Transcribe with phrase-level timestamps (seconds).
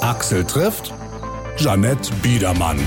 [0.00, 0.94] Axel trifft
[1.56, 2.78] Jeanette Biedermann.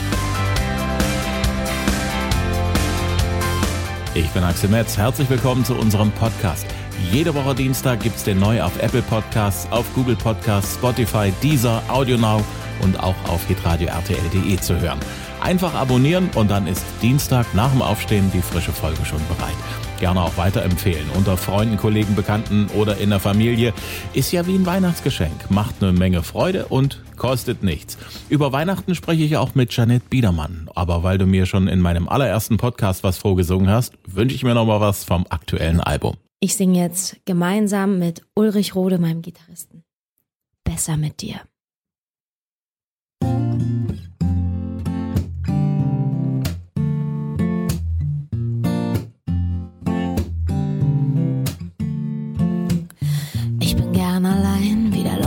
[4.16, 4.98] Ich bin Axel Metz.
[4.98, 6.66] Herzlich willkommen zu unserem Podcast.
[7.12, 11.84] Jede Woche Dienstag gibt es den neu auf Apple Podcasts, auf Google Podcasts, Spotify, Deezer,
[11.88, 12.44] AudioNow
[12.82, 15.00] und auch auf hitradio rtl.de zu hören.
[15.40, 19.54] Einfach abonnieren und dann ist Dienstag nach dem Aufstehen die frische Folge schon bereit.
[20.00, 23.74] Gerne auch weiterempfehlen unter Freunden, Kollegen, Bekannten oder in der Familie.
[24.14, 27.98] Ist ja wie ein Weihnachtsgeschenk, macht eine Menge Freude und kostet nichts.
[28.30, 30.70] Über Weihnachten spreche ich auch mit Janette Biedermann.
[30.76, 34.54] Aber weil du mir schon in meinem allerersten Podcast was vorgesungen hast, wünsche ich mir
[34.54, 36.16] noch mal was vom aktuellen Album.
[36.40, 39.84] Ich singe jetzt gemeinsam mit Ulrich Rode, meinem Gitarristen.
[40.66, 41.40] Besser mit dir.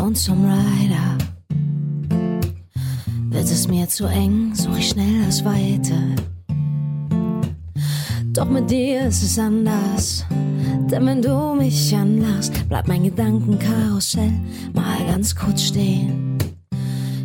[0.06, 1.18] Lonesome Rider.
[3.28, 5.96] Wird es mir zu eng, suche ich schnell das Weite.
[8.32, 10.24] Doch mit dir ist es anders.
[10.88, 14.30] Denn wenn du mich anlachst, bleibt mein Gedankenkarussell
[14.74, 16.38] mal ganz kurz stehen.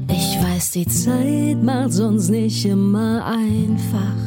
[0.07, 4.17] Ich weiß, die Zeit macht uns nicht immer einfach.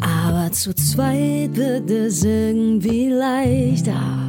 [0.00, 4.25] Aber zu zweit wird es irgendwie leichter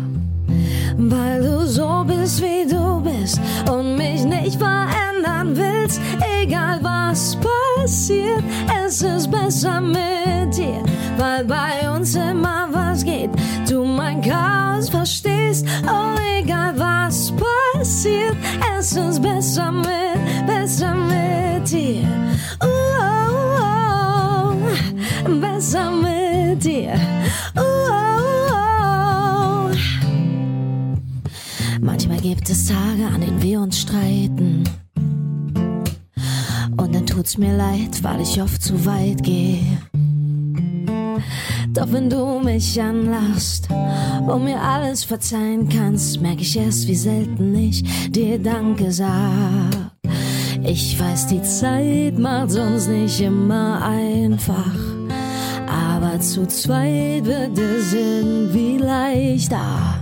[1.11, 6.02] weil du so bist, wie du bist und mich nicht verändern willst.
[6.41, 8.44] Egal was passiert,
[8.86, 10.83] es ist besser mit dir,
[11.17, 13.30] weil bei uns immer was geht.
[13.69, 18.35] Du mein Chaos verstehst, oh egal was passiert,
[18.78, 22.03] es ist besser mit, besser mit dir.
[22.63, 22.67] Uh,
[23.61, 24.55] oh,
[25.25, 27.16] oh, besser mit dir.
[32.30, 34.66] Gibt es Tage, an denen wir uns streiten.
[36.75, 39.61] Und dann tut's mir leid, weil ich oft zu weit gehe.
[41.69, 43.69] Doch wenn du mich anlachst
[44.28, 49.91] und mir alles verzeihen kannst, merke ich erst, wie selten ich dir Danke sag.
[50.63, 54.75] Ich weiß, die Zeit macht uns nicht immer einfach.
[55.66, 59.97] Aber zu zweit wird es irgendwie leichter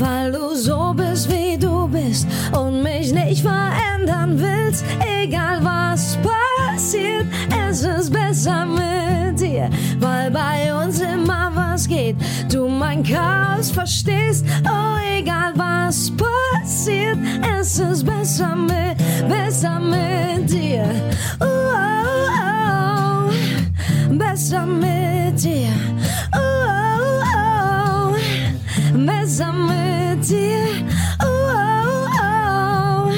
[0.00, 4.84] weil du so bist, wie du bist und mich nicht verändern willst.
[5.00, 7.26] Egal was passiert,
[7.68, 12.16] es ist besser mit dir, weil bei uns immer was geht.
[12.50, 17.18] Du mein Chaos verstehst, oh egal was passiert,
[17.58, 18.98] es ist besser mit,
[19.28, 20.84] besser mit dir.
[21.40, 25.72] Oh, oh, oh, besser mit dir.
[29.28, 29.87] besser mit
[30.20, 30.66] dir.
[31.22, 33.10] Oh, oh, oh.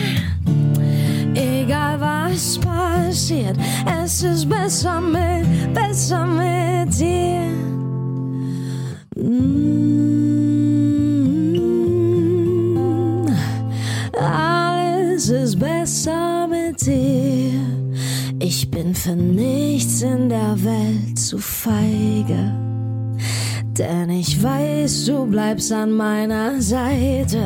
[1.34, 3.56] Egal was passiert,
[4.02, 7.50] es ist besser mit, besser mit dir.
[9.16, 10.00] Mm.
[14.18, 17.60] Alles ist besser mit dir.
[18.38, 22.69] Ich bin für nichts in der Welt zu feige.
[23.80, 27.42] Denn ich weiß, du bleibst an meiner Seite,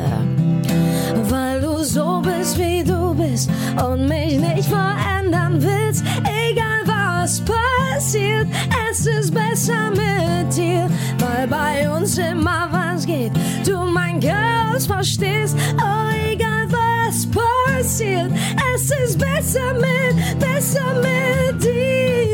[1.29, 3.49] weil du so bist, wie du bist
[3.81, 6.03] und mich nicht verändern willst.
[6.25, 8.47] Egal was passiert,
[8.91, 13.31] es ist besser mit dir, weil bei uns immer was geht.
[13.65, 18.31] Du mein Chaos verstehst, oh egal was passiert,
[18.75, 22.24] es ist besser mit, besser mit dir.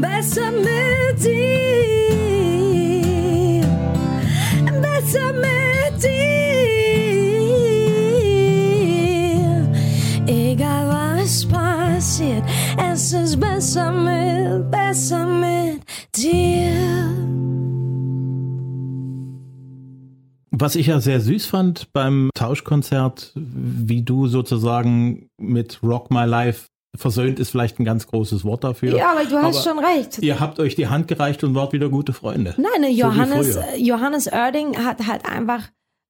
[0.00, 0.86] Besser mit
[12.96, 15.82] es ist besser mit, besser mit
[16.16, 16.72] dir.
[20.50, 26.66] Was ich ja sehr süß fand beim Tauschkonzert, wie du sozusagen mit Rock My Life
[26.96, 28.96] versöhnt ist vielleicht ein ganz großes Wort dafür.
[28.96, 30.18] Ja, aber du hast aber schon recht.
[30.20, 32.54] Ihr habt euch die Hand gereicht und wart wieder gute Freunde.
[32.56, 35.62] Nein, ne, Johannes, so Johannes Oerding hat halt einfach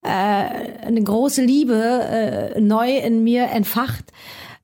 [0.03, 4.13] äh, eine große Liebe äh, neu in mir entfacht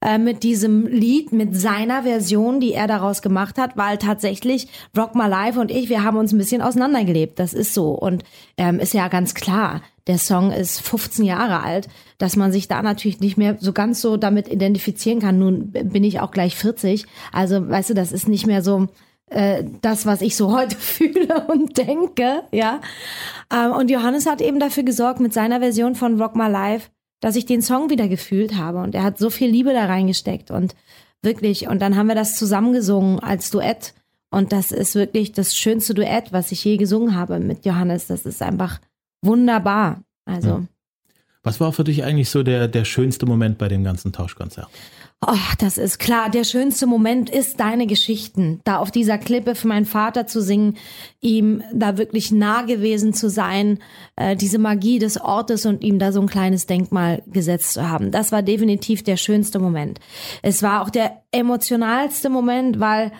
[0.00, 5.14] äh, mit diesem Lied, mit seiner Version, die er daraus gemacht hat, weil tatsächlich Rock
[5.14, 7.38] My Life und ich, wir haben uns ein bisschen auseinandergelebt.
[7.38, 7.90] Das ist so.
[7.90, 8.25] Und
[8.56, 11.88] ähm, ist ja ganz klar, der Song ist 15 Jahre alt,
[12.19, 15.38] dass man sich da natürlich nicht mehr so ganz so damit identifizieren kann.
[15.38, 17.06] Nun bin ich auch gleich 40.
[17.32, 18.88] Also, weißt du, das ist nicht mehr so
[19.26, 22.81] äh, das, was ich so heute fühle und denke, ja.
[23.52, 26.90] Ähm, und Johannes hat eben dafür gesorgt mit seiner Version von Rock My Life,
[27.20, 28.78] dass ich den Song wieder gefühlt habe.
[28.82, 30.75] Und er hat so viel Liebe da reingesteckt und
[31.22, 31.69] wirklich.
[31.69, 33.94] Und dann haben wir das zusammengesungen als Duett.
[34.31, 38.08] Und das ist wirklich das schönste Duett, was ich je gesungen habe mit Johannes.
[38.08, 38.81] Das ist einfach
[39.22, 40.02] wunderbar.
[40.24, 40.48] Also.
[40.48, 40.62] Ja.
[41.44, 44.69] Was war für dich eigentlich so der, der schönste Moment bei dem ganzen Tauschkonzert?
[45.24, 46.30] Oh, das ist klar.
[46.30, 48.60] Der schönste Moment ist deine Geschichten.
[48.64, 50.76] Da auf dieser Klippe für meinen Vater zu singen,
[51.20, 53.78] ihm da wirklich nah gewesen zu sein,
[54.16, 58.10] äh, diese Magie des Ortes und ihm da so ein kleines Denkmal gesetzt zu haben.
[58.10, 60.00] Das war definitiv der schönste Moment.
[60.42, 63.12] Es war auch der emotionalste Moment, weil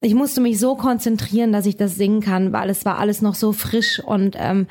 [0.00, 3.34] ich musste mich so konzentrieren, dass ich das singen kann, weil es war alles noch
[3.34, 4.66] so frisch und ähm,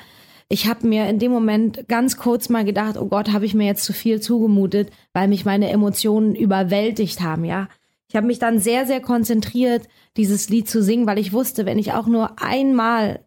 [0.51, 3.65] ich habe mir in dem Moment ganz kurz mal gedacht, oh Gott, habe ich mir
[3.65, 7.69] jetzt zu viel zugemutet, weil mich meine Emotionen überwältigt haben, ja.
[8.09, 9.88] Ich habe mich dann sehr, sehr konzentriert,
[10.18, 13.25] dieses Lied zu singen, weil ich wusste, wenn ich auch nur einmal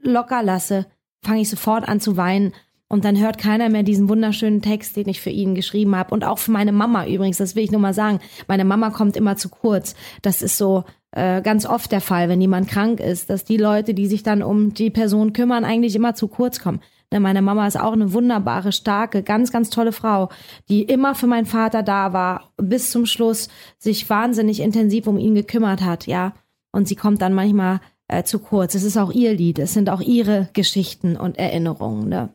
[0.00, 0.86] locker lasse,
[1.22, 2.54] fange ich sofort an zu weinen.
[2.88, 6.14] Und dann hört keiner mehr diesen wunderschönen Text, den ich für ihn geschrieben habe.
[6.14, 8.20] Und auch für meine Mama übrigens, das will ich nur mal sagen.
[8.48, 9.94] Meine Mama kommt immer zu kurz.
[10.22, 13.94] Das ist so, äh, ganz oft der Fall, wenn jemand krank ist, dass die Leute,
[13.94, 16.80] die sich dann um die Person kümmern, eigentlich immer zu kurz kommen.
[17.12, 20.30] Denn meine Mama ist auch eine wunderbare, starke, ganz, ganz tolle Frau,
[20.70, 23.48] die immer für meinen Vater da war, bis zum Schluss
[23.78, 26.32] sich wahnsinnig intensiv um ihn gekümmert hat, ja.
[26.72, 28.74] Und sie kommt dann manchmal äh, zu kurz.
[28.74, 32.08] Es ist auch ihr Lied, es sind auch ihre Geschichten und Erinnerungen.
[32.08, 32.30] Ne?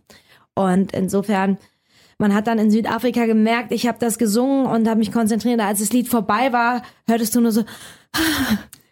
[0.53, 1.57] Und insofern,
[2.19, 5.59] man hat dann in Südafrika gemerkt, ich habe das gesungen und habe mich konzentriert.
[5.59, 7.63] Als das Lied vorbei war, hörtest du nur so,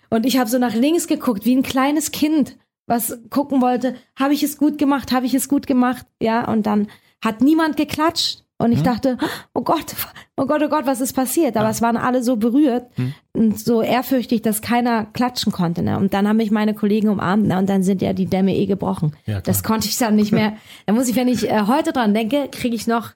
[0.09, 2.57] und ich habe so nach links geguckt, wie ein kleines Kind,
[2.87, 6.65] was gucken wollte, habe ich es gut gemacht, habe ich es gut gemacht, ja, und
[6.65, 6.87] dann
[7.23, 8.45] hat niemand geklatscht.
[8.57, 8.85] Und ich hm.
[8.85, 9.17] dachte,
[9.53, 9.95] oh Gott,
[10.37, 11.57] oh Gott, oh Gott, was ist passiert?
[11.57, 11.71] Aber ja.
[11.71, 13.13] es waren alle so berührt hm.
[13.33, 15.81] und so ehrfürchtig, dass keiner klatschen konnte.
[15.81, 15.97] Ne?
[15.97, 17.57] Und dann haben mich meine Kollegen umarmt ne?
[17.57, 19.13] und dann sind ja die Dämme eh gebrochen.
[19.25, 20.53] Ja, das konnte ich dann nicht mehr.
[20.85, 23.11] da muss ich, wenn ich äh, heute dran denke, kriege ich noch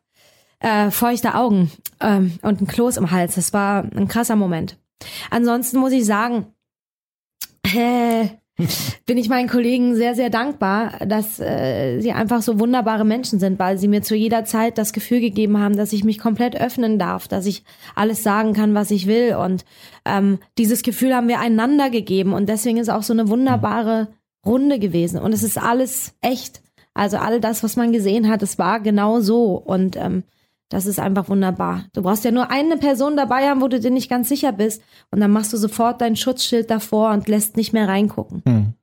[0.59, 3.35] äh, feuchte Augen ähm, und ein Kloß im Hals.
[3.35, 4.77] Das war ein krasser Moment.
[5.29, 6.47] Ansonsten muss ich sagen,
[7.63, 8.29] äh,
[9.05, 13.57] bin ich meinen Kollegen sehr, sehr dankbar, dass äh, sie einfach so wunderbare Menschen sind,
[13.57, 16.99] weil sie mir zu jeder Zeit das Gefühl gegeben haben, dass ich mich komplett öffnen
[16.99, 17.63] darf, dass ich
[17.95, 19.35] alles sagen kann, was ich will.
[19.35, 19.63] Und
[20.03, 22.33] ähm, dieses Gefühl haben wir einander gegeben.
[22.33, 24.09] Und deswegen ist auch so eine wunderbare
[24.45, 25.19] Runde gewesen.
[25.19, 26.61] Und es ist alles echt.
[26.93, 29.53] Also all das, was man gesehen hat, es war genau so.
[29.53, 30.23] Und ähm,
[30.69, 31.85] das ist einfach wunderbar.
[31.93, 34.83] Du brauchst ja nur eine Person dabei haben, wo du dir nicht ganz sicher bist.
[35.09, 38.43] Und dann machst du sofort dein Schutzschild davor und lässt nicht mehr reingucken.
[38.45, 38.73] Hm.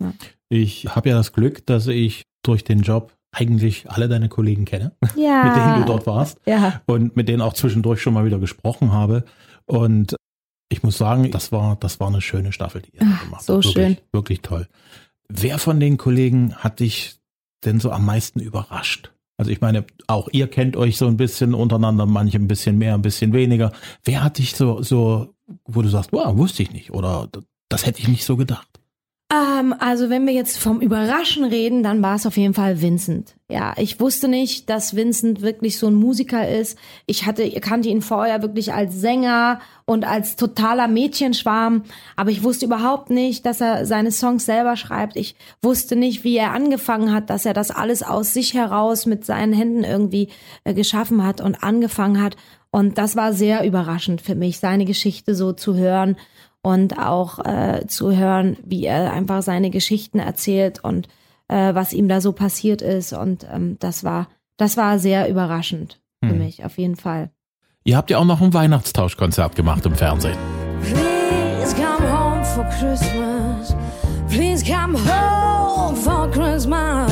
[0.00, 0.12] Ja.
[0.48, 4.92] Ich habe ja das Glück, dass ich durch den Job eigentlich alle deine Kollegen kenne,
[5.16, 5.44] ja.
[5.44, 6.40] mit denen du dort warst.
[6.44, 6.80] Ja.
[6.86, 9.24] Und mit denen auch zwischendurch schon mal wieder gesprochen habe.
[9.66, 10.16] Und
[10.70, 13.44] ich muss sagen, das war, das war eine schöne Staffel, die ihr Ach, gemacht habt.
[13.44, 13.96] So schön.
[14.12, 14.66] Wirklich toll.
[15.28, 17.16] Wer von den Kollegen hat dich
[17.64, 19.12] denn so am meisten überrascht?
[19.38, 22.94] Also ich meine, auch ihr kennt euch so ein bisschen untereinander, manche ein bisschen mehr,
[22.94, 23.72] ein bisschen weniger.
[24.04, 27.28] Wer hat dich so, so, wo du sagst, wow, wusste ich nicht oder
[27.68, 28.68] das hätte ich nicht so gedacht?
[29.30, 33.34] Ähm, also wenn wir jetzt vom Überraschen reden, dann war es auf jeden Fall Vincent.
[33.50, 36.78] Ja, ich wusste nicht, dass Vincent wirklich so ein Musiker ist.
[37.04, 41.84] Ich hatte, kannte ihn vorher wirklich als Sänger und als totaler Mädchenschwarm,
[42.16, 45.16] aber ich wusste überhaupt nicht, dass er seine Songs selber schreibt.
[45.16, 49.26] Ich wusste nicht, wie er angefangen hat, dass er das alles aus sich heraus mit
[49.26, 50.28] seinen Händen irgendwie
[50.64, 52.36] äh, geschaffen hat und angefangen hat.
[52.70, 56.16] Und das war sehr überraschend für mich, seine Geschichte so zu hören
[56.62, 61.08] und auch äh, zu hören, wie er einfach seine Geschichten erzählt und
[61.48, 63.12] äh, was ihm da so passiert ist.
[63.12, 66.38] Und ähm, das war, das war sehr überraschend für hm.
[66.38, 67.30] mich, auf jeden Fall.
[67.84, 70.36] Ihr habt ja auch noch ein Weihnachtstauschkonzert gemacht im Fernsehen.
[70.82, 73.74] Please come home for Christmas.
[74.28, 77.10] Please come home for Christmas.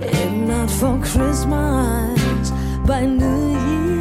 [0.00, 2.52] If not for Christmas,
[2.86, 3.96] by New Year's.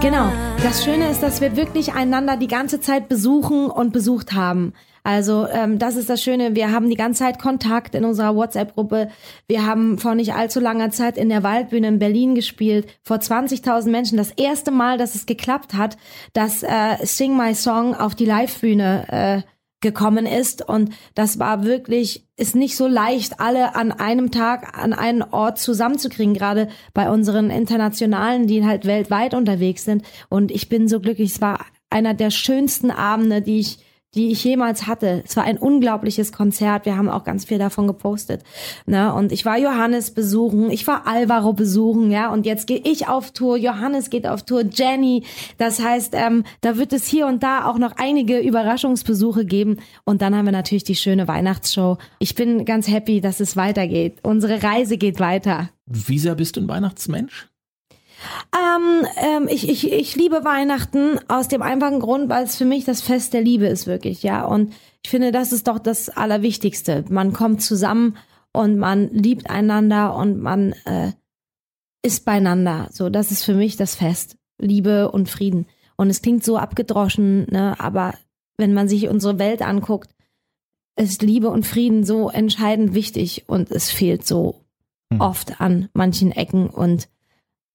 [0.00, 0.49] Genau.
[0.62, 4.74] Das Schöne ist, dass wir wirklich einander die ganze Zeit besuchen und besucht haben.
[5.02, 6.54] Also ähm, das ist das Schöne.
[6.54, 9.08] Wir haben die ganze Zeit Kontakt in unserer WhatsApp-Gruppe.
[9.48, 13.88] Wir haben vor nicht allzu langer Zeit in der Waldbühne in Berlin gespielt, vor 20.000
[13.88, 14.18] Menschen.
[14.18, 15.96] Das erste Mal, dass es geklappt hat,
[16.34, 19.06] dass äh, Sing My Song auf die Live-Bühne
[19.46, 20.66] äh, gekommen ist.
[20.66, 25.58] Und das war wirklich, ist nicht so leicht, alle an einem Tag an einen Ort
[25.58, 30.04] zusammenzukriegen, gerade bei unseren Internationalen, die halt weltweit unterwegs sind.
[30.28, 31.32] Und ich bin so glücklich.
[31.32, 33.78] Es war einer der schönsten Abende, die ich
[34.14, 35.22] die ich jemals hatte.
[35.24, 36.84] Es war ein unglaubliches Konzert.
[36.84, 38.42] Wir haben auch ganz viel davon gepostet.
[38.86, 39.14] Ne?
[39.14, 42.32] Und ich war Johannes besuchen, ich war Alvaro besuchen, ja.
[42.32, 45.24] Und jetzt gehe ich auf Tour, Johannes geht auf Tour, Jenny.
[45.58, 49.78] Das heißt, ähm, da wird es hier und da auch noch einige Überraschungsbesuche geben.
[50.04, 51.98] Und dann haben wir natürlich die schöne Weihnachtsshow.
[52.18, 54.18] Ich bin ganz happy, dass es weitergeht.
[54.22, 55.70] Unsere Reise geht weiter.
[55.86, 57.49] Wie bist du ein Weihnachtsmensch?
[58.54, 62.84] Ähm, ähm, ich, ich, ich liebe Weihnachten aus dem einfachen Grund, weil es für mich
[62.84, 64.44] das Fest der Liebe ist, wirklich, ja.
[64.44, 64.72] Und
[65.02, 67.04] ich finde, das ist doch das Allerwichtigste.
[67.08, 68.16] Man kommt zusammen
[68.52, 71.12] und man liebt einander und man äh,
[72.02, 72.88] ist beieinander.
[72.92, 74.36] So, das ist für mich das Fest.
[74.58, 75.66] Liebe und Frieden.
[75.96, 78.14] Und es klingt so abgedroschen, ne, aber
[78.56, 80.14] wenn man sich unsere Welt anguckt,
[80.96, 84.64] ist Liebe und Frieden so entscheidend wichtig und es fehlt so
[85.12, 85.20] hm.
[85.20, 87.08] oft an manchen Ecken und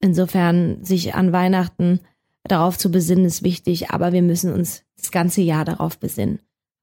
[0.05, 1.99] Insofern sich an Weihnachten
[2.43, 6.37] darauf zu besinnen, ist wichtig, aber wir müssen uns das ganze Jahr darauf besinnen.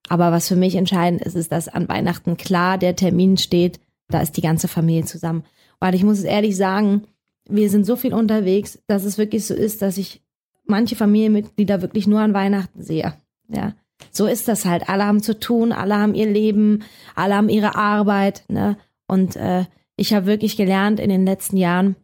[0.09, 4.21] Aber was für mich entscheidend ist, ist, dass an Weihnachten klar der Termin steht, da
[4.21, 5.45] ist die ganze Familie zusammen.
[5.79, 7.05] Weil ich muss es ehrlich sagen,
[7.49, 10.21] wir sind so viel unterwegs, dass es wirklich so ist, dass ich
[10.65, 13.15] manche Familienmitglieder wirklich nur an Weihnachten sehe.
[13.47, 13.75] Ja,
[14.11, 14.89] so ist das halt.
[14.89, 16.83] Alle haben zu tun, alle haben ihr Leben,
[17.15, 18.43] alle haben ihre Arbeit.
[18.49, 18.77] Ne?
[19.07, 21.95] Und äh, ich habe wirklich gelernt in den letzten Jahren,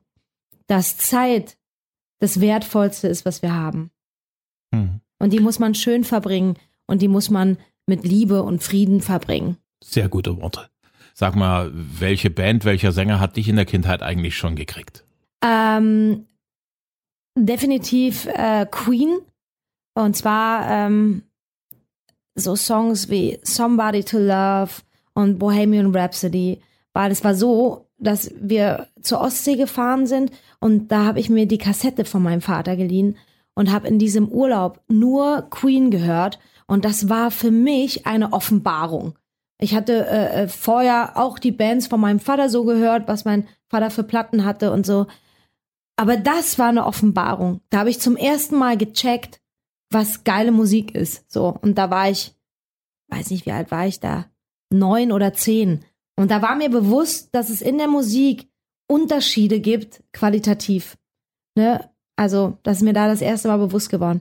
[0.69, 1.59] dass Zeit
[2.21, 3.91] das Wertvollste ist, was wir haben.
[4.73, 5.01] Hm.
[5.19, 6.57] Und die muss man schön verbringen
[6.87, 9.57] und die muss man mit Liebe und Frieden verbringen.
[9.83, 10.69] Sehr gute Worte.
[11.15, 15.05] Sag mal, welche Band, welcher Sänger hat dich in der Kindheit eigentlich schon gekriegt?
[15.43, 16.27] Ähm,
[17.37, 19.19] definitiv äh, Queen.
[19.95, 21.23] Und zwar ähm,
[22.37, 24.71] so Songs wie Somebody to Love
[25.15, 26.61] und Bohemian Rhapsody.
[26.93, 31.47] Weil es war so, dass wir zur Ostsee gefahren sind und da habe ich mir
[31.47, 33.17] die Kassette von meinem Vater geliehen
[33.55, 39.15] und habe in diesem Urlaub nur Queen gehört und das war für mich eine Offenbarung.
[39.61, 43.49] Ich hatte äh, äh, vorher auch die Bands von meinem Vater so gehört, was mein
[43.69, 45.07] Vater für Platten hatte und so.
[45.97, 47.61] Aber das war eine Offenbarung.
[47.71, 49.41] Da habe ich zum ersten Mal gecheckt,
[49.91, 51.29] was geile Musik ist.
[51.31, 52.37] So und da war ich,
[53.09, 54.27] weiß nicht, wie alt war ich da,
[54.71, 55.85] neun oder zehn.
[56.19, 58.49] Und da war mir bewusst, dass es in der Musik
[58.89, 60.97] Unterschiede gibt, qualitativ.
[61.55, 61.89] Ne?
[62.17, 64.21] Also, das ist mir da das erste Mal bewusst geworden.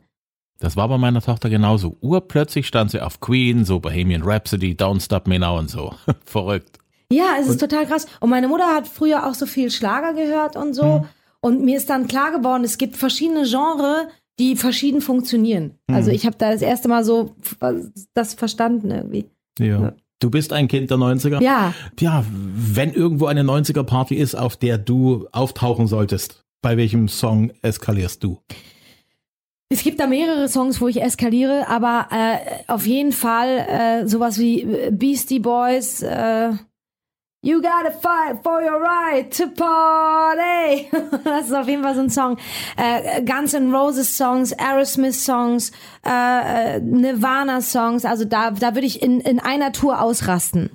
[0.59, 1.97] Das war bei meiner Tochter genauso.
[2.01, 5.95] Urplötzlich stand sie auf Queen, so Bohemian Rhapsody, Don't Stop Me Now und so.
[6.25, 6.77] Verrückt.
[7.11, 8.05] Ja, es ist und, total krass.
[8.19, 10.99] Und meine Mutter hat früher auch so viel Schlager gehört und so.
[10.99, 11.05] Mhm.
[11.39, 14.05] Und mir ist dann klar geworden, es gibt verschiedene Genres,
[14.37, 15.79] die verschieden funktionieren.
[15.87, 15.95] Mhm.
[15.95, 17.35] Also ich habe da das erste Mal so
[18.13, 19.25] das verstanden irgendwie.
[19.57, 19.81] ja.
[19.81, 19.93] ja.
[20.19, 21.41] Du bist ein Kind der 90er?
[21.43, 21.73] Ja.
[21.99, 28.23] Ja, wenn irgendwo eine 90er-Party ist, auf der du auftauchen solltest, bei welchem Song eskalierst
[28.23, 28.39] du?
[29.69, 32.37] Es gibt da mehrere Songs, wo ich eskaliere, aber äh,
[32.71, 36.51] auf jeden Fall äh, sowas wie Beastie Boys, äh,
[37.47, 40.89] You gotta fight for your right to party.
[41.23, 42.37] das ist auf jeden Fall so ein Song.
[42.75, 45.71] Äh, Guns N' Roses Songs, Aerosmith Songs,
[46.05, 48.03] äh, Nirvana Songs.
[48.03, 50.71] Also da, da würde ich in, in einer Tour ausrasten.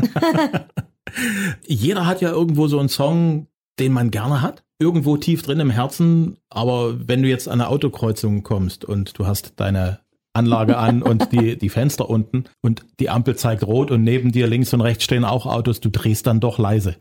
[1.66, 3.48] Jeder hat ja irgendwo so einen Song,
[3.80, 4.62] den man gerne hat.
[4.78, 6.36] Irgendwo tief drin im Herzen.
[6.50, 9.98] Aber wenn du jetzt an eine Autokreuzung kommst und du hast deine
[10.34, 14.46] Anlage an und die, die Fenster unten und die Ampel zeigt rot und neben dir
[14.46, 16.96] links und rechts stehen auch Autos, du drehst dann doch leise.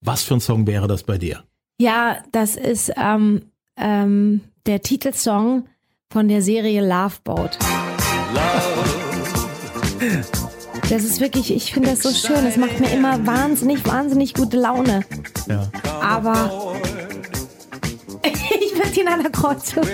[0.00, 1.44] Was für ein Song wäre das bei dir?
[1.78, 3.42] Ja, das ist ähm,
[3.76, 5.66] ähm, der Titelsong
[6.10, 7.58] von der Serie Love Boat.
[10.88, 12.46] Das ist wirklich, ich finde das so schön.
[12.46, 15.04] Es macht mir immer wahnsinnig, wahnsinnig gute Laune.
[15.48, 15.70] Ja.
[16.00, 16.74] Aber
[19.08, 19.84] an der Kreuzung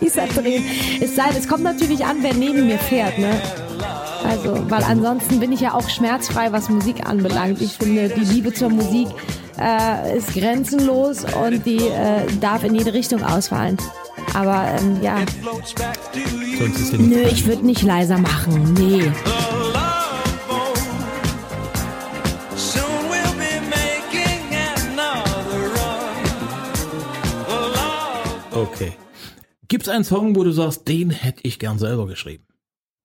[0.00, 0.64] leiser drehen.
[1.00, 3.40] Es sei, es kommt natürlich an, wer neben mir fährt, ne?
[4.26, 7.60] Also, weil ansonsten bin ich ja auch schmerzfrei, was Musik anbelangt.
[7.60, 9.08] Ich finde, die Liebe zur Musik
[9.60, 13.76] äh, ist grenzenlos und die äh, darf in jede Richtung ausfallen.
[14.32, 15.16] Aber ähm, ja.
[16.98, 18.74] Nö, ich würde nicht leiser machen.
[18.74, 19.12] Nee.
[28.64, 28.92] Okay.
[29.68, 32.46] Gibt es einen Song, wo du sagst, den hätte ich gern selber geschrieben?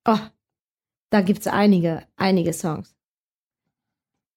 [0.08, 0.18] Oh,
[1.10, 2.96] da gibt es einige, einige Songs.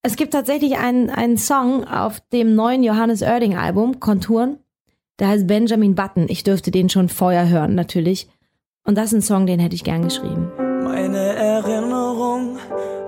[0.02, 4.58] Es gibt tatsächlich einen, einen Song auf dem neuen Johannes Oerding Album, Konturen.
[5.18, 6.26] Der heißt Benjamin Button.
[6.28, 8.28] Ich dürfte den schon vorher hören, natürlich.
[8.84, 10.50] Und das ist ein Song, den hätte ich gern geschrieben.
[10.82, 12.58] Meine Erinnerungen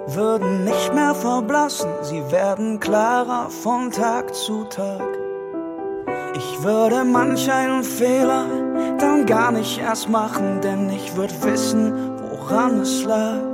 [0.07, 1.91] würden nicht mehr verblassen.
[2.03, 5.24] Sie werden klarer von Tag zu Tag.
[6.37, 8.47] Ich würde manch einen Fehler
[8.99, 11.93] dann gar nicht erst machen, denn ich würde wissen,
[12.29, 13.53] woran es lag.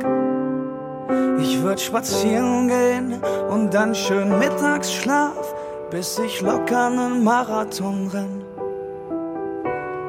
[1.38, 3.20] Ich würd spazieren gehen
[3.50, 5.54] und dann schön Mittagsschlaf,
[5.90, 8.44] bis ich locker einen Marathon renn.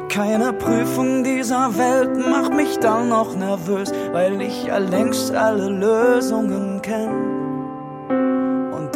[0.07, 6.81] Keine Prüfung dieser Welt macht mich dann noch nervös, weil ich ja längst alle Lösungen
[6.81, 7.40] kenn.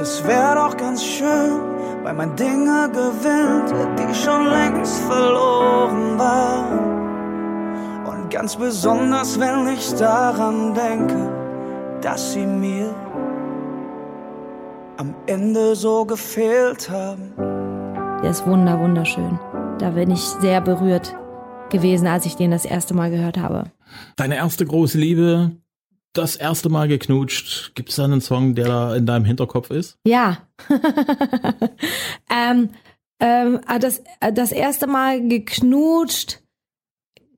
[0.06, 1.62] Es wär doch ganz schön,
[2.04, 8.06] weil man Dinge gewinnt, die schon längst verloren waren.
[8.06, 11.32] Und ganz besonders, wenn ich daran denke,
[12.02, 12.94] dass sie mir
[14.98, 17.34] am Ende so gefehlt haben.
[18.22, 19.40] Der ist wunder, wunderschön.
[19.80, 21.16] Da bin ich sehr berührt
[21.72, 23.72] gewesen, als ich den das erste Mal gehört habe.
[24.18, 25.54] Deine erste große Liebe,
[26.18, 27.76] das erste Mal geknutscht.
[27.76, 29.98] Gibt es da einen Song, der da in deinem Hinterkopf ist?
[30.06, 30.38] Ja.
[32.30, 32.70] ähm,
[33.20, 34.02] ähm, das,
[34.34, 36.42] das erste Mal geknutscht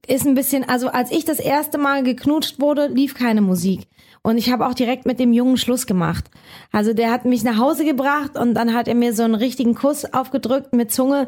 [0.08, 3.88] ist ein bisschen, also als ich das erste Mal geknutscht wurde, lief keine Musik.
[4.24, 6.26] Und ich habe auch direkt mit dem Jungen Schluss gemacht.
[6.72, 9.76] Also der hat mich nach Hause gebracht und dann hat er mir so einen richtigen
[9.76, 11.28] Kuss aufgedrückt mit Zunge.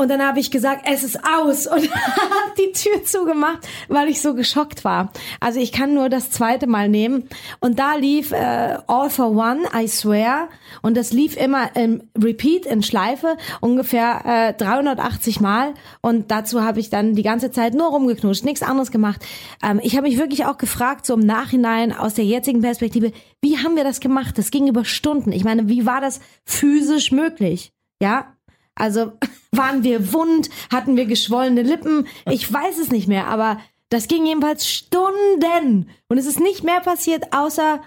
[0.00, 4.22] Und dann habe ich gesagt, es ist aus und habe die Tür zugemacht, weil ich
[4.22, 5.12] so geschockt war.
[5.40, 7.28] Also ich kann nur das zweite Mal nehmen.
[7.60, 10.48] Und da lief äh, All for One, I swear.
[10.80, 15.74] Und das lief immer im Repeat, in Schleife, ungefähr äh, 380 Mal.
[16.00, 19.22] Und dazu habe ich dann die ganze Zeit nur rumgeknutscht, nichts anderes gemacht.
[19.62, 23.58] Ähm, ich habe mich wirklich auch gefragt, so im Nachhinein aus der jetzigen Perspektive, wie
[23.58, 24.38] haben wir das gemacht?
[24.38, 25.30] Das ging über Stunden.
[25.30, 27.74] Ich meine, wie war das physisch möglich?
[28.00, 28.34] Ja,
[28.74, 29.12] also
[29.52, 34.24] waren wir wund, hatten wir geschwollene Lippen, ich weiß es nicht mehr, aber das ging
[34.26, 37.82] jedenfalls Stunden und es ist nicht mehr passiert außer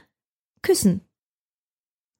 [0.61, 1.01] Küssen.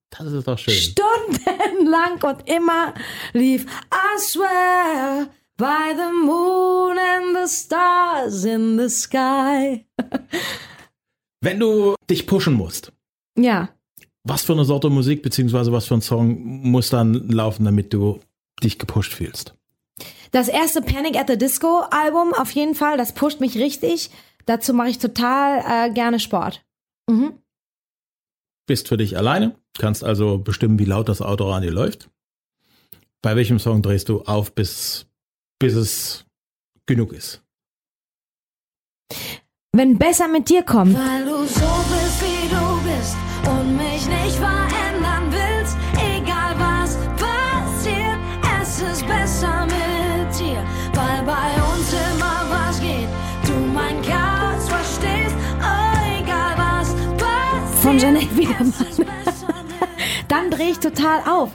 [0.10, 0.74] Das ist doch schön.
[0.74, 2.94] Stundenlang und immer
[3.34, 9.86] lief I swear by the moon and the stars in the sky.
[11.42, 12.94] Wenn du dich pushen musst.
[13.38, 13.70] Ja.
[14.24, 18.20] Was für eine Sorte Musik beziehungsweise was für ein Song muss dann laufen, damit du
[18.62, 19.56] dich gepusht fühlst?
[20.32, 24.10] Das erste Panic at the Disco Album auf jeden Fall, das pusht mich richtig.
[24.46, 26.66] Dazu mache ich total äh, gerne Sport.
[27.10, 27.40] Mhm.
[28.66, 32.10] Bist für dich alleine, kannst also bestimmen, wie laut das Auto an dir läuft.
[33.22, 35.06] Bei welchem Song drehst du auf, bis,
[35.60, 36.26] bis es
[36.86, 37.42] genug ist?
[39.72, 40.96] Wenn besser mit dir kommt.
[40.96, 41.83] Weil du so
[58.36, 59.08] Besser mit
[60.28, 61.52] Dann drehe ich total auf,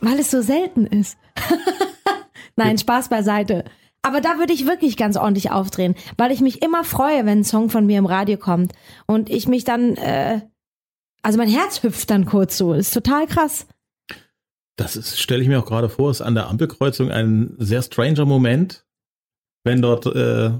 [0.00, 1.18] weil es so selten ist.
[2.56, 3.64] Nein, Spaß beiseite.
[4.02, 7.44] Aber da würde ich wirklich ganz ordentlich aufdrehen, weil ich mich immer freue, wenn ein
[7.44, 8.72] Song von mir im Radio kommt
[9.06, 10.40] und ich mich dann, äh,
[11.22, 12.72] also mein Herz hüpft dann kurz so.
[12.72, 13.66] Ist total krass.
[14.76, 18.24] Das ist, stelle ich mir auch gerade vor, ist an der Ampelkreuzung ein sehr stranger
[18.24, 18.86] Moment,
[19.64, 20.52] wenn dort äh,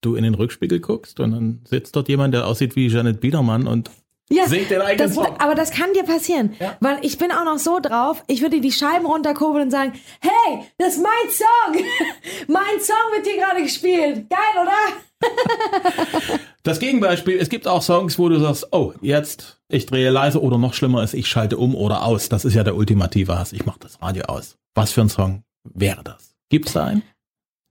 [0.00, 3.66] du in den Rückspiegel guckst und dann sitzt dort jemand, der aussieht wie Janet Biedermann
[3.66, 3.90] und
[4.30, 5.36] Ja, singt den eigenen das, Song.
[5.38, 6.76] aber das kann dir passieren, Ja.
[6.80, 10.64] weil ich bin auch noch so drauf, ich würde die Scheiben runterkurbeln und sagen, hey,
[10.76, 11.84] das ist mein Song,
[12.48, 14.72] mein Song wird hier gerade gespielt, geil, oder?
[16.62, 20.58] Das Gegenbeispiel, es gibt auch Songs, wo du sagst, oh, jetzt, ich drehe leise oder
[20.58, 22.28] noch schlimmer ist, ich schalte um oder aus.
[22.28, 23.54] Das ist ja der ultimative Hass.
[23.54, 24.56] Ich mache das Radio aus.
[24.74, 26.34] Was für ein Song wäre das?
[26.50, 27.02] Gibt's da einen?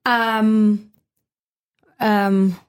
[0.08, 0.91] Ähm,
[2.00, 2.66] ähm, äh,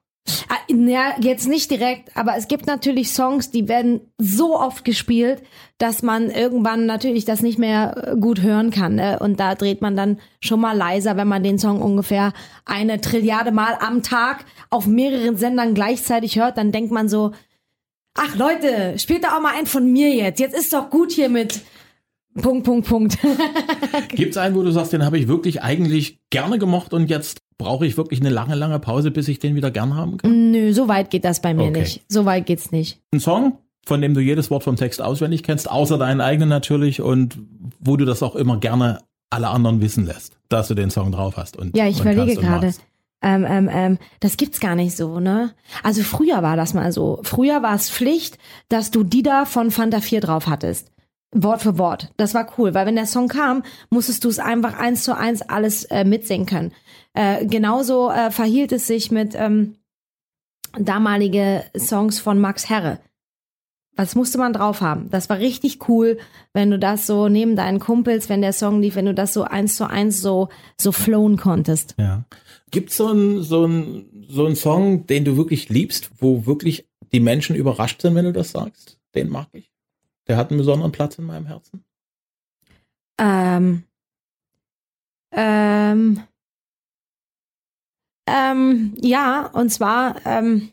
[0.69, 5.43] ja, jetzt nicht direkt, aber es gibt natürlich Songs, die werden so oft gespielt,
[5.79, 8.97] dass man irgendwann natürlich das nicht mehr äh, gut hören kann.
[8.97, 9.19] Ne?
[9.19, 12.33] Und da dreht man dann schon mal leiser, wenn man den Song ungefähr
[12.65, 17.33] eine Trilliarde Mal am Tag auf mehreren Sendern gleichzeitig hört, dann denkt man so,
[18.15, 20.41] ach Leute, spielt da auch mal einen von mir jetzt.
[20.41, 21.61] Jetzt ist doch gut hier mit
[22.35, 23.19] Punkt, Punkt, Punkt.
[24.11, 27.85] Gibt's einen, wo du sagst, den habe ich wirklich eigentlich gerne gemocht und jetzt brauche
[27.87, 30.51] ich wirklich eine lange, lange Pause, bis ich den wieder gern haben kann?
[30.53, 31.81] Nö, so weit geht das bei mir Okay.
[31.81, 32.05] nicht.
[32.09, 33.01] So weit geht's nicht.
[33.13, 37.01] Ein Song, von dem du jedes Wort vom Text auswendig kennst, außer deinen eigenen natürlich
[37.03, 37.39] und
[37.81, 41.37] wo du das auch immer gerne alle anderen wissen lässt, dass du den Song drauf
[41.37, 41.57] hast.
[41.57, 42.73] Und, Ja, ich überlege gerade.
[43.21, 45.51] Ähm, ähm, ähm, das gibt's gar nicht so, ne?
[45.83, 47.19] Also früher war das mal so.
[47.25, 50.93] Früher war es Pflicht, dass du die da von Fanta 4 drauf hattest.
[51.35, 52.13] Wort für Wort.
[52.17, 55.43] Das war cool, weil wenn der Song kam, musstest du es einfach eins zu eins
[55.43, 56.73] alles äh, mitsingen können.
[57.19, 59.75] Äh, genauso äh, verhielt es sich mit ähm,
[60.79, 63.01] damalige Songs von Max Herre.
[63.97, 65.11] das musste man drauf haben.
[65.11, 66.19] Das war richtig cool,
[66.53, 69.43] wenn du das so neben deinen Kumpels, wenn der Song lief, wenn du das so
[69.43, 70.49] eins zu eins so,
[70.81, 71.97] so flown konntest.
[71.99, 72.25] Ja.
[72.71, 77.19] Gibt's so einen so einen so einen Song, den du wirklich liebst, wo wirklich die
[77.19, 79.01] Menschen überrascht sind, wenn du das sagst?
[79.17, 79.73] Den mag ich.
[80.29, 81.83] Der hat einen besonderen Platz in meinem Herzen.
[83.19, 83.83] Ähm,
[85.33, 86.23] ähm,
[88.29, 90.71] ähm, ja, und zwar, ähm,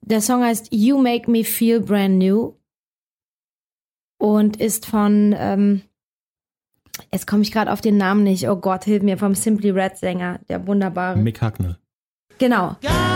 [0.00, 2.54] der Song heißt You Make Me Feel Brand New
[4.18, 5.82] und ist von, ähm,
[7.12, 9.96] jetzt komme ich gerade auf den Namen nicht, oh Gott, hilf mir, vom Simply Red
[9.96, 11.18] Sänger, der wunderbare.
[11.18, 11.78] Mick Hucknall.
[12.38, 12.76] Genau.
[12.80, 13.11] God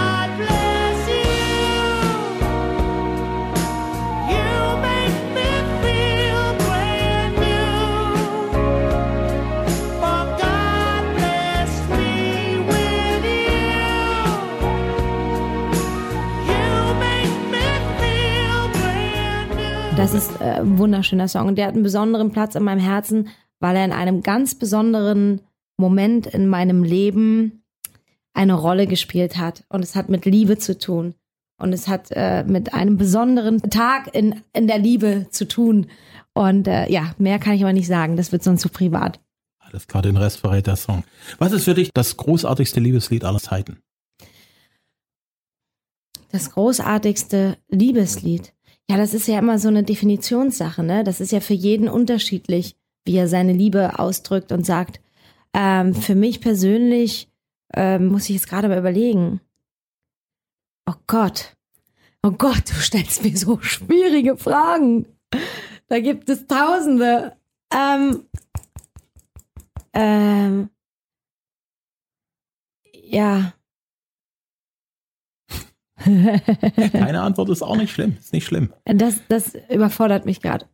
[20.07, 23.27] Das ist äh, ein wunderschöner Song und der hat einen besonderen Platz in meinem Herzen,
[23.59, 25.40] weil er in einem ganz besonderen
[25.79, 27.64] Moment in meinem Leben
[28.33, 29.64] eine Rolle gespielt hat.
[29.69, 31.16] Und es hat mit Liebe zu tun.
[31.61, 35.88] Und es hat äh, mit einem besonderen Tag in, in der Liebe zu tun.
[36.35, 38.16] Und äh, ja, mehr kann ich aber nicht sagen.
[38.16, 39.19] Das wird sonst zu privat.
[39.59, 41.03] Alles klar, den Rest verrät der Song.
[41.40, 43.81] Was ist für dich das großartigste Liebeslied aller Zeiten?
[46.31, 48.53] Das großartigste Liebeslied.
[48.88, 51.03] Ja, das ist ja immer so eine Definitionssache, ne?
[51.03, 55.01] Das ist ja für jeden unterschiedlich, wie er seine Liebe ausdrückt und sagt.
[55.53, 57.29] Ähm, für mich persönlich
[57.75, 59.40] ähm, muss ich jetzt gerade mal überlegen.
[60.87, 61.57] Oh Gott.
[62.22, 65.07] Oh Gott, du stellst mir so schwierige Fragen.
[65.88, 67.37] Da gibt es Tausende.
[67.72, 68.25] Ähm,
[69.92, 70.70] ähm,
[72.92, 73.53] ja.
[76.93, 78.17] Keine Antwort ist auch nicht schlimm.
[78.19, 78.73] Ist nicht schlimm.
[78.85, 80.67] Das, das überfordert mich gerade.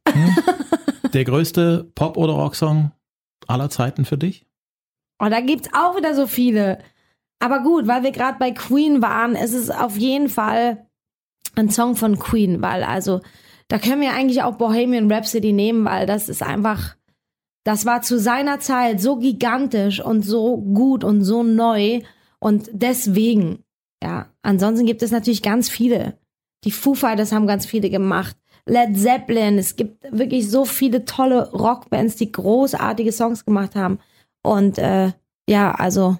[1.12, 2.92] Der größte Pop- oder Rocksong
[3.46, 4.46] aller Zeiten für dich?
[5.18, 6.78] Oh, da gibt's auch wieder so viele.
[7.38, 10.86] Aber gut, weil wir gerade bei Queen waren, ist es auf jeden Fall
[11.54, 13.20] ein Song von Queen, weil also
[13.68, 16.96] da können wir eigentlich auch Bohemian Rhapsody nehmen, weil das ist einfach,
[17.64, 22.00] das war zu seiner Zeit so gigantisch und so gut und so neu
[22.38, 23.64] und deswegen,
[24.02, 24.26] ja.
[24.42, 26.18] Ansonsten gibt es natürlich ganz viele.
[26.64, 28.36] Die Foo Fighters haben ganz viele gemacht.
[28.66, 33.98] Led Zeppelin, es gibt wirklich so viele tolle Rockbands, die großartige Songs gemacht haben.
[34.42, 35.12] Und äh,
[35.48, 36.16] ja, also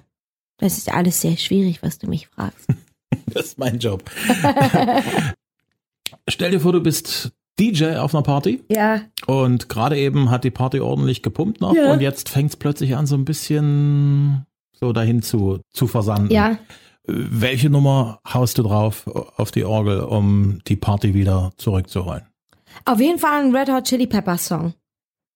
[0.57, 2.67] das ist alles sehr schwierig, was du mich fragst.
[3.27, 4.03] Das ist mein Job.
[6.27, 10.51] Stell dir vor, du bist DJ auf einer Party Ja, und gerade eben hat die
[10.51, 11.93] Party ordentlich gepumpt noch Ja.
[11.93, 14.45] und jetzt fängt es plötzlich an, so ein bisschen
[14.79, 16.33] so dahin zu, zu versanden.
[16.33, 16.57] ja.
[17.05, 22.23] Welche Nummer haust du drauf auf die Orgel, um die Party wieder zurückzuholen?
[22.85, 24.73] Auf jeden Fall ein Red Hot Chili Pepper Song.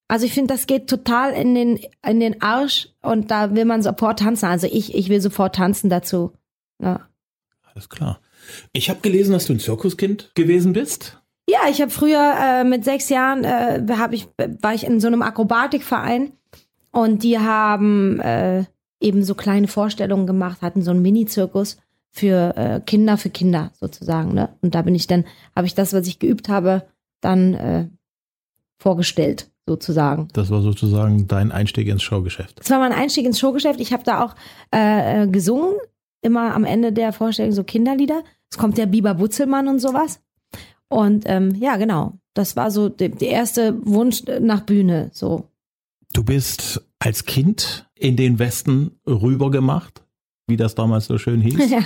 [0.07, 3.81] Also ich finde, das geht total in den, in den Arsch und da will man
[3.81, 4.45] sofort tanzen.
[4.45, 6.31] Also ich, ich will sofort tanzen dazu.
[6.81, 7.01] Ja,
[7.73, 8.21] Alles klar.
[8.71, 11.21] Ich habe gelesen, dass du ein Zirkuskind gewesen bist.
[11.49, 14.29] ja ich habe früher äh, mit sechs Jahren äh, hab ich,
[14.61, 16.31] war ich in so einem Akrobatikverein
[16.91, 18.63] und die haben äh,
[18.99, 21.77] eben so kleine Vorstellungen gemacht, hatten so einen Mini-Zirkus
[22.11, 24.33] für äh, Kinder, für Kinder sozusagen.
[24.33, 24.49] Ne?
[24.61, 26.87] Und da bin ich dann, habe ich das, was ich geübt habe,
[27.21, 27.87] dann äh,
[28.79, 30.29] vorgestellt sozusagen.
[30.33, 32.59] Das war sozusagen dein Einstieg ins Showgeschäft.
[32.59, 33.79] Das war mein Einstieg ins Showgeschäft.
[33.79, 34.35] Ich habe da auch
[34.73, 35.75] äh, äh, gesungen,
[36.21, 38.23] immer am Ende der Vorstellung so Kinderlieder.
[38.49, 40.21] Es kommt der Biber Butzelmann und sowas.
[40.89, 42.13] Und ähm, ja, genau.
[42.33, 45.09] Das war so der, der erste Wunsch nach Bühne.
[45.11, 45.49] So.
[46.13, 50.03] Du bist als Kind in den Westen rübergemacht,
[50.47, 51.79] wie das damals so schön hieß, Ja.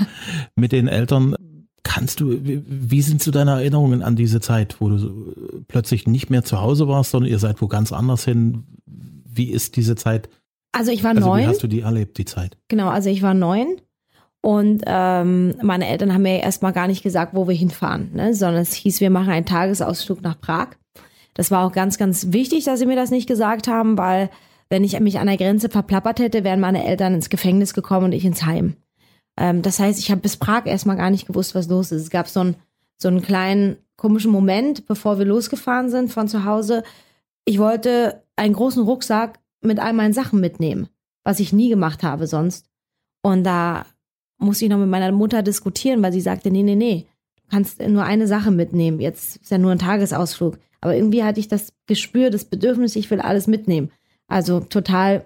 [0.55, 1.35] mit den Eltern.
[1.83, 5.33] Kannst du, wie, wie sind so deine Erinnerungen an diese Zeit, wo du
[5.67, 8.63] plötzlich nicht mehr zu Hause warst, sondern ihr seid wo ganz anders hin?
[8.85, 10.29] Wie ist diese Zeit?
[10.73, 11.47] Also ich war Also wie neun.
[11.47, 12.57] hast du die erlebt, die Zeit?
[12.69, 13.77] Genau, also ich war neun.
[14.41, 18.33] Und ähm, meine Eltern haben mir erstmal gar nicht gesagt, wo wir hinfahren, ne?
[18.33, 20.69] sondern es hieß, wir machen einen Tagesausflug nach Prag.
[21.33, 24.29] Das war auch ganz, ganz wichtig, dass sie mir das nicht gesagt haben, weil
[24.71, 28.11] wenn ich mich an der Grenze verplappert hätte, wären meine Eltern ins Gefängnis gekommen und
[28.13, 28.77] ich ins Heim.
[29.37, 32.03] Ähm, das heißt, ich habe bis Prag erstmal gar nicht gewusst, was los ist.
[32.03, 32.55] Es gab so einen,
[32.97, 36.83] so einen kleinen komischen Moment, bevor wir losgefahren sind von zu Hause.
[37.43, 40.87] Ich wollte einen großen Rucksack mit all meinen Sachen mitnehmen,
[41.25, 42.65] was ich nie gemacht habe sonst.
[43.23, 43.85] Und da
[44.37, 47.81] musste ich noch mit meiner Mutter diskutieren, weil sie sagte, nee, nee, nee, du kannst
[47.81, 49.01] nur eine Sache mitnehmen.
[49.01, 50.57] Jetzt ist ja nur ein Tagesausflug.
[50.79, 53.91] Aber irgendwie hatte ich das Gespür, das Bedürfnis, ich will alles mitnehmen.
[54.31, 55.25] Also total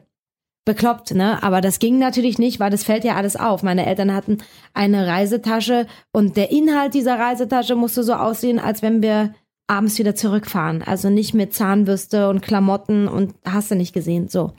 [0.65, 1.41] bekloppt, ne?
[1.43, 3.61] Aber das ging natürlich nicht, weil das fällt ja alles auf.
[3.61, 4.39] Meine Eltern hatten
[4.73, 9.33] eine Reisetasche und der Inhalt dieser Reisetasche musste so aussehen, als wenn wir
[9.67, 10.81] abends wieder zurückfahren.
[10.81, 14.53] Also nicht mit Zahnbürste und Klamotten und hast du nicht gesehen, so.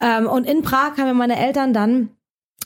[0.00, 2.10] Ähm, und in Prag haben mir meine Eltern dann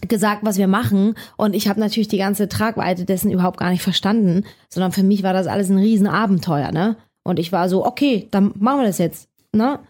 [0.06, 1.14] gesagt, was wir machen.
[1.38, 5.22] Und ich habe natürlich die ganze Tragweite dessen überhaupt gar nicht verstanden, sondern für mich
[5.22, 6.96] war das alles ein Riesenabenteuer, ne?
[7.24, 9.80] Und ich war so, okay, dann machen wir das jetzt, ne?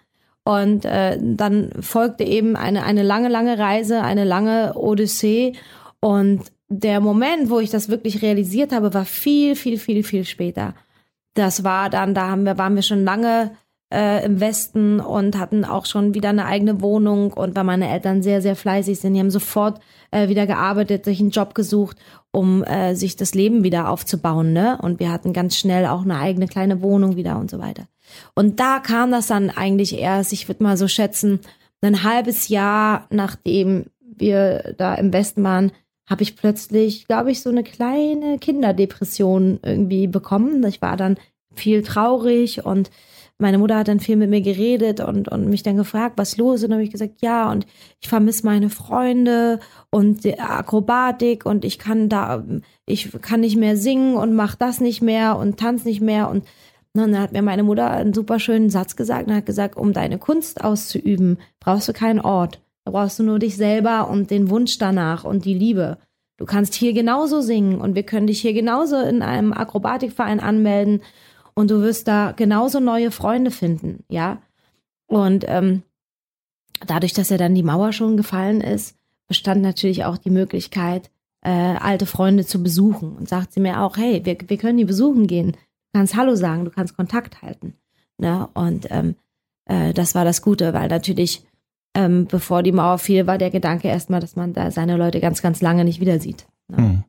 [0.47, 5.55] Und äh, dann folgte eben eine, eine lange, lange Reise, eine lange Odyssee.
[5.99, 10.75] Und der Moment, wo ich das wirklich realisiert habe, war viel, viel, viel, viel später.
[11.35, 13.57] Das war dann, da haben wir, waren wir schon lange
[13.93, 18.23] äh, im Westen und hatten auch schon wieder eine eigene Wohnung und weil meine Eltern
[18.23, 19.81] sehr, sehr fleißig sind, die haben sofort
[20.13, 21.97] äh, wieder gearbeitet, sich einen Job gesucht,
[22.31, 24.79] um äh, sich das Leben wieder aufzubauen, ne?
[24.81, 27.89] Und wir hatten ganz schnell auch eine eigene kleine Wohnung wieder und so weiter.
[28.35, 31.41] Und da kam das dann eigentlich erst, ich würde mal so schätzen,
[31.83, 35.73] ein halbes Jahr nachdem wir da im Westen waren,
[36.09, 40.65] habe ich plötzlich, glaube ich, so eine kleine Kinderdepression irgendwie bekommen.
[40.65, 41.17] Ich war dann
[41.55, 42.91] viel traurig und
[43.39, 46.61] meine Mutter hat dann viel mit mir geredet und, und mich dann gefragt, was los
[46.61, 46.65] ist.
[46.65, 47.67] Und habe ich gesagt, ja, und
[48.01, 52.45] ich vermisse meine Freunde und Akrobatik und ich kann da,
[52.87, 56.31] ich kann nicht mehr singen und mach das nicht mehr und tanz nicht mehr.
[56.31, 56.45] Und,
[56.97, 60.19] dann hat mir meine Mutter einen super schönen Satz gesagt und hat gesagt, um deine
[60.19, 62.61] Kunst auszuüben, brauchst du keinen Ort.
[62.85, 65.99] Da brauchst du nur dich selber und den Wunsch danach und die Liebe.
[66.37, 71.03] Du kannst hier genauso singen und wir können dich hier genauso in einem Akrobatikverein anmelden
[71.55, 74.43] und du wirst da genauso neue Freunde finden, ja.
[75.07, 75.83] Und ähm,
[76.87, 81.11] dadurch, dass ja dann die Mauer schon gefallen ist, bestand natürlich auch die Möglichkeit,
[81.43, 83.17] äh, alte Freunde zu besuchen.
[83.17, 85.57] Und sagt sie mir auch, hey, wir, wir können die besuchen gehen.
[85.97, 87.73] Du kannst Hallo sagen, du kannst Kontakt halten.
[88.19, 88.47] Ne?
[88.53, 89.15] Und ähm,
[89.65, 91.43] äh, das war das Gute, weil natürlich,
[91.95, 95.41] ähm, bevor die Mauer fiel, war der Gedanke erstmal, dass man da seine Leute ganz,
[95.41, 96.47] ganz lange nicht wieder sieht.
[96.69, 96.77] Ne?
[96.77, 97.05] Hm.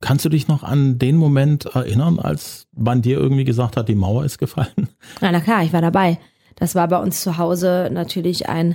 [0.00, 3.94] Kannst du dich noch an den Moment erinnern, als man dir irgendwie gesagt hat, die
[3.94, 4.88] Mauer ist gefallen?
[5.20, 6.18] Ja, na klar, ich war dabei.
[6.56, 8.74] Das war bei uns zu Hause natürlich ein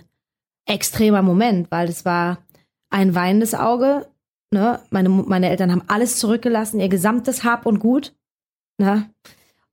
[0.65, 2.37] extremer Moment, weil es war
[2.89, 4.07] ein weinendes Auge.
[4.49, 4.79] Ne?
[4.91, 8.15] Meine, meine Eltern haben alles zurückgelassen, ihr gesamtes Hab und Gut.
[8.77, 9.09] Ne?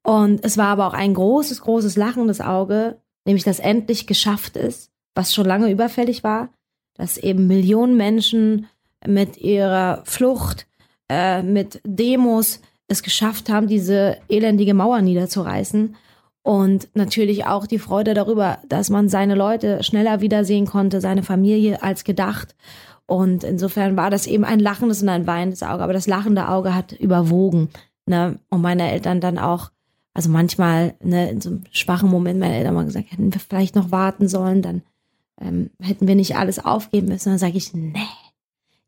[0.05, 4.90] Und es war aber auch ein großes, großes lachendes Auge, nämlich dass endlich geschafft ist,
[5.14, 6.51] was schon lange überfällig war,
[6.95, 8.67] dass eben Millionen Menschen
[9.07, 10.67] mit ihrer Flucht,
[11.09, 15.97] äh, mit Demos es geschafft haben, diese elendige Mauer niederzureißen.
[16.43, 21.83] Und natürlich auch die Freude darüber, dass man seine Leute schneller wiedersehen konnte, seine Familie
[21.83, 22.55] als gedacht.
[23.07, 25.83] Und insofern war das eben ein lachendes und ein weinendes Auge.
[25.83, 27.71] Aber das lachende Auge hat überwogen.
[28.05, 28.38] Ne?
[28.51, 29.71] Und meine Eltern dann auch,
[30.14, 33.74] also manchmal ne, in so einem schwachen Moment, meine Eltern mal gesagt, hätten wir vielleicht
[33.74, 34.83] noch warten sollen, dann
[35.40, 37.31] ähm, hätten wir nicht alles aufgeben müssen.
[37.31, 37.98] Dann sage ich, nee,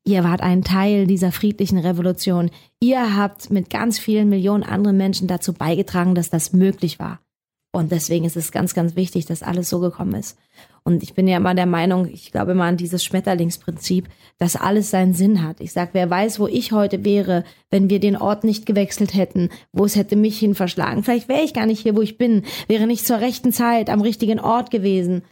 [0.07, 2.53] Ihr wart ein Teil dieser friedlichen Revolution.
[2.79, 7.19] Ihr habt mit ganz vielen Millionen anderen Menschen dazu beigetragen, dass das möglich war.
[7.73, 10.39] Und deswegen ist es ganz, ganz wichtig, dass alles so gekommen ist.
[10.83, 14.91] Und ich bin ja immer der Meinung, ich glaube immer an dieses Schmetterlingsprinzip, dass alles
[14.91, 15.61] seinen Sinn hat.
[15.61, 19.51] Ich sag, wer weiß, wo ich heute wäre, wenn wir den Ort nicht gewechselt hätten,
[19.73, 21.03] wo es hätte mich hin verschlagen.
[21.03, 24.01] Vielleicht wäre ich gar nicht hier, wo ich bin, wäre nicht zur rechten Zeit am
[24.01, 25.23] richtigen Ort gewesen.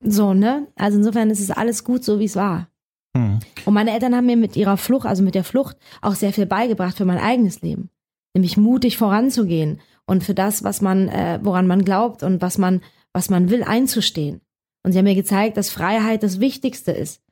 [0.00, 0.68] So, ne?
[0.74, 2.68] Also insofern ist es alles gut, so wie es war.
[3.14, 3.40] Mhm.
[3.66, 6.46] Und meine Eltern haben mir mit ihrer Flucht, also mit der Flucht, auch sehr viel
[6.46, 7.90] beigebracht für mein eigenes Leben.
[8.34, 12.82] Nämlich mutig voranzugehen und für das, was man, äh, woran man glaubt und was man,
[13.12, 14.40] was man will, einzustehen.
[14.82, 17.22] Und sie haben mir gezeigt, dass Freiheit das Wichtigste ist.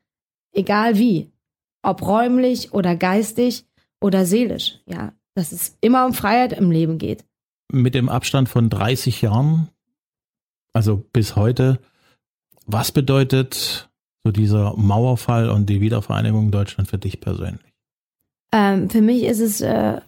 [0.53, 1.31] Egal wie.
[1.83, 3.67] Ob räumlich oder geistig
[4.01, 4.81] oder seelisch.
[4.87, 7.25] Ja, dass es immer um Freiheit im Leben geht.
[7.71, 9.69] Mit dem Abstand von 30 Jahren,
[10.73, 11.81] also bis heute,
[12.67, 13.91] was bedeutet
[14.25, 17.73] so dieser Mauerfall und die Wiedervereinigung Deutschland für dich persönlich?
[18.53, 20.01] Ähm, für mich ist es äh,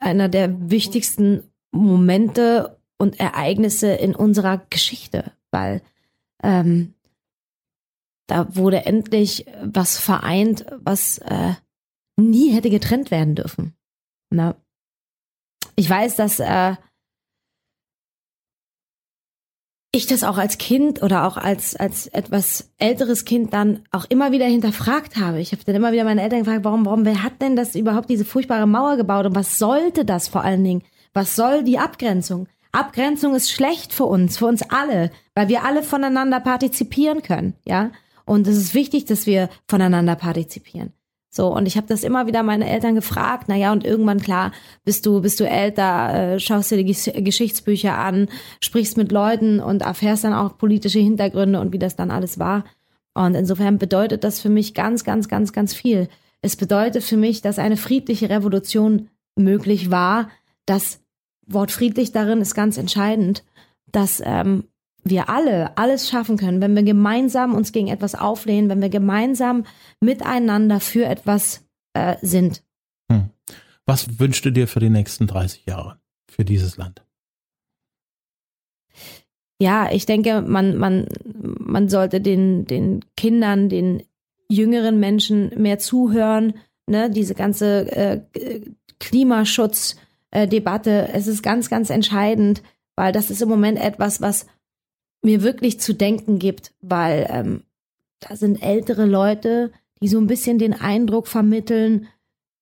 [0.00, 5.82] einer der wichtigsten Momente und Ereignisse in unserer Geschichte, weil
[6.42, 6.94] ähm,
[8.26, 11.54] da wurde endlich was vereint, was äh,
[12.16, 13.74] nie hätte getrennt werden dürfen.
[14.30, 14.56] Na,
[15.76, 16.76] ich weiß, dass äh,
[19.92, 24.30] ich das auch als Kind oder auch als, als etwas älteres Kind dann auch immer
[24.30, 25.40] wieder hinterfragt habe.
[25.40, 28.08] Ich habe dann immer wieder meine Eltern gefragt, warum, warum, wer hat denn das überhaupt
[28.08, 30.82] diese furchtbare Mauer gebaut und was sollte das vor allen Dingen?
[31.12, 32.46] Was soll die Abgrenzung?
[32.72, 37.90] Abgrenzung ist schlecht für uns, für uns alle, weil wir alle voneinander partizipieren können, ja?
[38.24, 40.92] Und es ist wichtig, dass wir voneinander partizipieren.
[41.32, 43.48] So, und ich habe das immer wieder meine Eltern gefragt.
[43.48, 44.50] Naja, und irgendwann, klar,
[44.84, 48.28] bist du, bist du älter, äh, schaust dir die Gesch Geschichtsbücher an,
[48.60, 52.64] sprichst mit Leuten und erfährst dann auch politische Hintergründe und wie das dann alles war.
[53.14, 56.08] Und insofern bedeutet das für mich ganz, ganz, ganz, ganz viel.
[56.42, 60.30] Es bedeutet für mich, dass eine friedliche Revolution möglich war,
[60.66, 61.00] dass
[61.46, 63.44] Wort friedlich darin ist ganz entscheidend,
[63.92, 64.64] dass ähm,
[65.10, 69.64] wir alle alles schaffen können, wenn wir gemeinsam uns gegen etwas auflehnen, wenn wir gemeinsam
[70.00, 72.62] miteinander für etwas äh, sind.
[73.10, 73.30] Hm.
[73.86, 75.98] Was wünschst du dir für die nächsten 30 Jahre
[76.30, 77.02] für dieses Land?
[79.60, 84.02] Ja, ich denke, man, man, man sollte den, den Kindern, den
[84.48, 86.54] jüngeren Menschen mehr zuhören.
[86.86, 87.10] Ne?
[87.10, 88.20] Diese ganze äh,
[89.00, 92.62] Klimaschutzdebatte, äh, es ist ganz, ganz entscheidend,
[92.96, 94.46] weil das ist im Moment etwas, was
[95.22, 97.62] mir wirklich zu denken gibt, weil ähm,
[98.20, 102.08] da sind ältere Leute, die so ein bisschen den Eindruck vermitteln,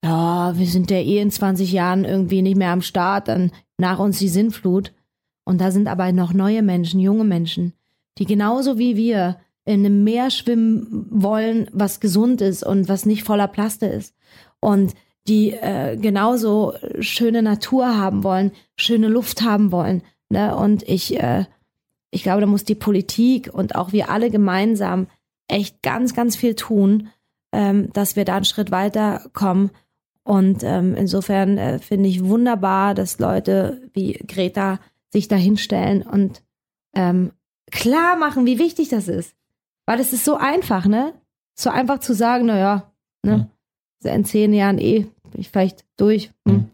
[0.04, 3.98] ja, wir sind ja eh in 20 Jahren irgendwie nicht mehr am Start, dann nach
[3.98, 4.92] uns die Sintflut.
[5.44, 7.72] Und da sind aber noch neue Menschen, junge Menschen,
[8.18, 13.24] die genauso wie wir in einem Meer schwimmen wollen, was gesund ist und was nicht
[13.24, 14.14] voller Plaste ist.
[14.60, 14.94] Und
[15.26, 20.02] die äh, genauso schöne Natur haben wollen, schöne Luft haben wollen.
[20.30, 20.56] Ne?
[20.56, 21.44] Und ich äh,
[22.10, 25.06] ich glaube, da muss die Politik und auch wir alle gemeinsam
[25.48, 27.08] echt ganz, ganz viel tun,
[27.52, 29.70] ähm, dass wir da einen Schritt weiterkommen.
[30.22, 34.78] Und ähm, insofern äh, finde ich wunderbar, dass Leute wie Greta
[35.10, 36.42] sich da hinstellen und
[36.94, 37.32] ähm,
[37.70, 39.34] klar machen, wie wichtig das ist.
[39.86, 41.14] Weil es ist so einfach, ne?
[41.54, 42.92] So einfach zu sagen, naja,
[43.22, 43.48] ne?
[44.04, 44.10] Mhm.
[44.10, 46.30] In zehn Jahren eh, bin ich vielleicht durch.
[46.46, 46.68] Hm.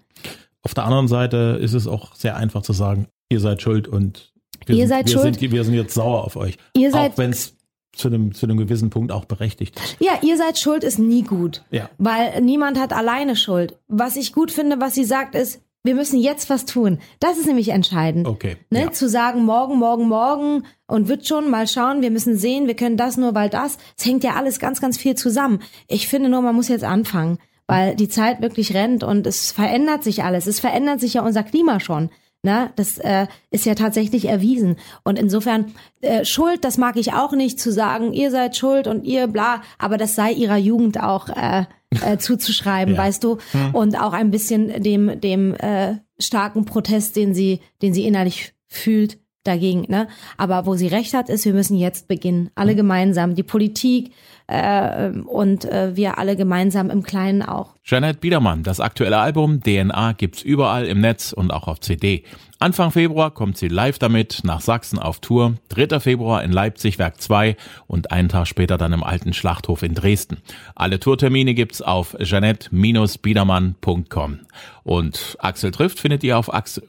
[0.62, 4.33] Auf der anderen Seite ist es auch sehr einfach zu sagen, ihr seid schuld und
[4.68, 5.40] wir ihr sind, seid wir schuld.
[5.40, 6.56] Sind, wir sind jetzt sauer auf euch.
[6.74, 7.56] Ihr seid, auch wenn es
[7.94, 9.96] zu einem, zu einem gewissen Punkt auch berechtigt ist.
[10.00, 11.62] Ja, ihr seid schuld ist nie gut.
[11.70, 11.90] Ja.
[11.98, 13.78] Weil niemand hat alleine Schuld.
[13.88, 16.98] Was ich gut finde, was sie sagt, ist, wir müssen jetzt was tun.
[17.20, 18.26] Das ist nämlich entscheidend.
[18.26, 18.56] Okay.
[18.70, 18.84] Ne?
[18.84, 18.92] Ja.
[18.92, 22.96] Zu sagen, morgen, morgen, morgen und wird schon mal schauen, wir müssen sehen, wir können
[22.96, 23.76] das nur, weil das.
[23.98, 25.60] Es hängt ja alles ganz, ganz viel zusammen.
[25.86, 30.02] Ich finde nur, man muss jetzt anfangen, weil die Zeit wirklich rennt und es verändert
[30.04, 30.46] sich alles.
[30.46, 32.08] Es verändert sich ja unser Klima schon.
[32.44, 32.70] Ne?
[32.76, 34.76] Das äh, ist ja tatsächlich erwiesen.
[35.02, 39.04] Und insofern, äh, Schuld, das mag ich auch nicht, zu sagen, ihr seid schuld und
[39.04, 41.64] ihr bla, aber das sei ihrer Jugend auch äh,
[42.04, 43.00] äh, zuzuschreiben, ja.
[43.00, 43.38] weißt du?
[43.52, 43.74] Hm.
[43.74, 49.18] Und auch ein bisschen dem, dem äh, starken Protest, den sie, den sie innerlich fühlt,
[49.44, 49.86] dagegen.
[49.88, 50.08] Ne?
[50.36, 52.50] Aber wo sie recht hat, ist, wir müssen jetzt beginnen.
[52.54, 52.78] Alle hm.
[52.78, 53.34] gemeinsam.
[53.34, 54.12] Die Politik,
[54.46, 57.70] äh, und äh, wir alle gemeinsam im Kleinen auch.
[57.84, 62.24] Janet Biedermann, das aktuelle Album DNA gibt's überall im Netz und auch auf CD.
[62.58, 65.54] Anfang Februar kommt sie live damit nach Sachsen auf Tour.
[65.70, 65.98] 3.
[66.00, 70.38] Februar in Leipzig Werk 2 und einen Tag später dann im alten Schlachthof in Dresden.
[70.74, 74.40] Alle Tourtermine gibt's auf janet-biedermann.com.
[74.82, 76.86] Und Axel trifft findet ihr auf Axel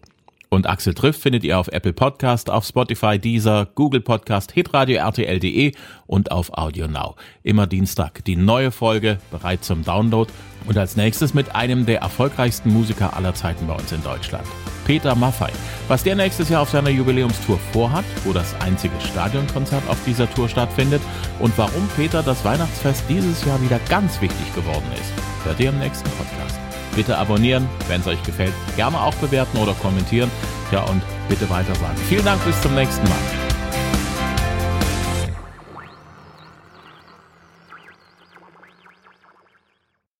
[0.49, 5.73] und Axel trifft findet ihr auf Apple Podcast, auf Spotify, Deezer, Google Podcast, hitradio RTL.de
[6.07, 7.15] und auf Audio Now.
[7.43, 10.31] Immer Dienstag die neue Folge bereit zum Download
[10.67, 14.45] und als nächstes mit einem der erfolgreichsten Musiker aller Zeiten bei uns in Deutschland.
[14.85, 15.51] Peter Maffei.
[15.87, 20.47] Was der nächstes Jahr auf seiner Jubiläumstour vorhat, wo das einzige Stadionkonzert auf dieser Tour
[20.47, 21.01] stattfindet
[21.39, 25.79] und warum Peter das Weihnachtsfest dieses Jahr wieder ganz wichtig geworden ist, hört ihr im
[25.79, 26.64] nächsten Podcast.
[26.95, 28.53] Bitte abonnieren, wenn es euch gefällt.
[28.75, 30.31] Gerne auch bewerten oder kommentieren.
[30.71, 31.97] Ja, und bitte weiter sagen.
[32.07, 33.44] Vielen Dank, bis zum nächsten Mal.